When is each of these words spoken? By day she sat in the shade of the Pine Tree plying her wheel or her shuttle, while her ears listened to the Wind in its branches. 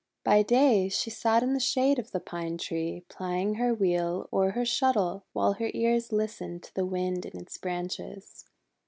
By 0.23 0.41
day 0.41 0.89
she 0.89 1.11
sat 1.11 1.43
in 1.43 1.53
the 1.53 1.59
shade 1.59 1.99
of 1.99 2.09
the 2.09 2.19
Pine 2.19 2.57
Tree 2.57 3.05
plying 3.07 3.53
her 3.61 3.71
wheel 3.71 4.27
or 4.31 4.53
her 4.53 4.65
shuttle, 4.65 5.25
while 5.31 5.53
her 5.53 5.69
ears 5.75 6.11
listened 6.11 6.63
to 6.63 6.73
the 6.73 6.87
Wind 6.87 7.23
in 7.23 7.39
its 7.39 7.59
branches. 7.59 8.45